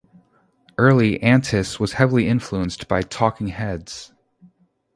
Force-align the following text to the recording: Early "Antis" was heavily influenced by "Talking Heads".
Early 0.79 1.21
"Antis" 1.21 1.79
was 1.79 1.93
heavily 1.93 2.27
influenced 2.27 2.87
by 2.87 3.03
"Talking 3.03 3.49
Heads". 3.49 4.11